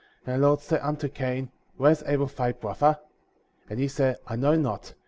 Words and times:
* 0.13 0.25
And 0.25 0.41
the 0.41 0.47
Lord 0.47 0.61
said 0.61 0.79
unto 0.81 1.07
Cain: 1.09 1.51
Where 1.77 1.91
is 1.91 2.01
Abel, 2.07 2.25
thy 2.25 2.53
brother? 2.53 2.97
And 3.69 3.79
he 3.79 3.87
said: 3.87 4.17
I 4.25 4.35
know 4.35 4.55
not. 4.55 4.95